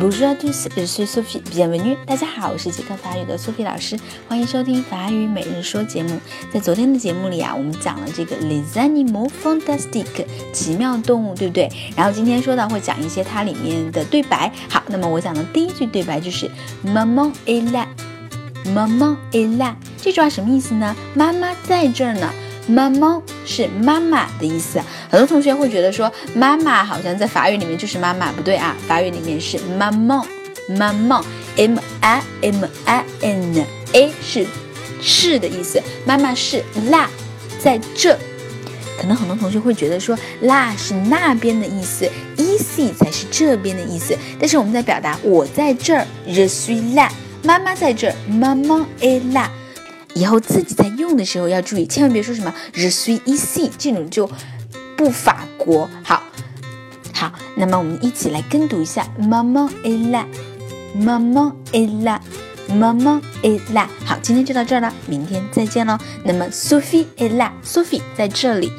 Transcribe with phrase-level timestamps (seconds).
[0.00, 1.42] Bonjour à tous, je suis Sophie.
[1.52, 1.94] Bienvenue.
[2.06, 6.18] 大家好，我是杰克法语的 Sophie 老师，欢迎收听法语每日说节目。
[6.50, 11.70] 在昨天的节目里啊，我们讲了这个 Les animaux fantastiques 奇妙动物，对不对？
[11.94, 14.50] 然后今天说到会讲一些它里面的对白。
[14.70, 16.50] 好，那么我讲的第一句对白就是
[16.82, 17.84] Maman est là,
[18.74, 19.74] Maman est là。
[19.98, 20.96] 这句话什么意思呢？
[21.12, 22.32] 妈妈在这儿呢。
[22.66, 24.80] 妈妈是妈妈的意思，
[25.10, 30.24] 很多同学会觉得说妈妈好像在法语里面就是妈妈，不对啊，法语里面是妈妈，
[30.68, 31.24] 妈妈
[31.56, 34.46] ，m a m a n a 是
[35.00, 37.08] 是的意思，妈妈是啦，
[37.58, 38.16] 在这，
[39.00, 47.08] 可能很多同学会觉得说啦是那边的意思，ici 才是这边的意思，但是我们在表达我在这儿，je suis là，
[47.42, 49.48] 妈妈在这儿，妈妈 est là。
[50.14, 54.30] 以后自己在用的时候要注意，千万别说什么 “je suis ici” 这种就
[54.96, 55.88] 不法国。
[56.02, 56.22] 好，
[57.14, 63.86] 好，那么我们一起来跟读一下 “maman est là”，“maman est là”，“maman est là”。
[64.04, 65.98] 好，今天就到这儿了，明天再见喽。
[66.24, 68.72] 那么 “Sophie est là”，Sophie 在这里